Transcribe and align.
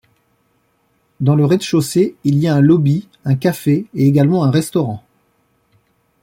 Dans 1.19 1.35
le 1.35 1.45
rez-de-chaussée, 1.45 2.15
il 2.23 2.39
y 2.39 2.47
a 2.47 2.55
un 2.55 2.59
lobby, 2.61 3.07
un 3.23 3.35
café 3.35 3.85
et 3.93 4.07
également 4.07 4.43
un 4.43 4.49
restaurant. 4.49 5.03